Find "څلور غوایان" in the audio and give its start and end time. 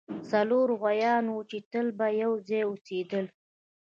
0.31-1.25